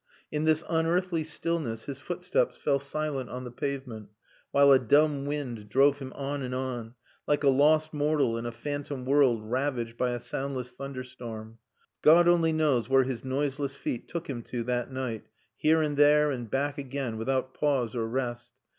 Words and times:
In 0.31 0.45
this 0.45 0.63
unearthly 0.67 1.23
stillness 1.23 1.83
his 1.85 1.99
footsteps 1.99 2.57
fell 2.57 2.79
silent 2.79 3.29
on 3.29 3.43
the 3.43 3.51
pavement, 3.51 4.09
while 4.49 4.71
a 4.71 4.79
dumb 4.79 5.27
wind 5.27 5.69
drove 5.69 5.99
him 5.99 6.11
on 6.13 6.41
and 6.41 6.55
on, 6.55 6.95
like 7.27 7.43
a 7.43 7.49
lost 7.49 7.93
mortal 7.93 8.35
in 8.35 8.47
a 8.47 8.51
phantom 8.51 9.05
world 9.05 9.41
ravaged 9.43 9.97
by 9.97 10.09
a 10.09 10.19
soundless 10.19 10.71
thunderstorm. 10.71 11.59
God 12.01 12.27
only 12.27 12.51
knows 12.51 12.89
where 12.89 13.03
his 13.03 13.23
noiseless 13.23 13.75
feet 13.75 14.07
took 14.07 14.27
him 14.27 14.41
to 14.41 14.63
that 14.63 14.91
night, 14.91 15.27
here 15.55 15.83
and 15.83 15.95
there, 15.95 16.31
and 16.31 16.49
back 16.49 16.79
again 16.79 17.15
without 17.19 17.53
pause 17.53 17.93
or 17.93 18.07
rest. 18.07 18.53